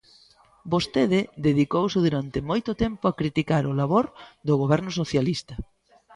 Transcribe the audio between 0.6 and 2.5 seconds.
Vostede dedicouse durante